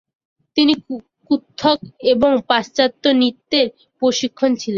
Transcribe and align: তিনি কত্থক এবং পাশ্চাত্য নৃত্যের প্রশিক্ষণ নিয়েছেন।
তিনি 0.57 0.73
কত্থক 1.29 1.79
এবং 2.13 2.31
পাশ্চাত্য 2.49 3.03
নৃত্যের 3.21 3.67
প্রশিক্ষণ 4.01 4.51
নিয়েছেন। 4.51 4.69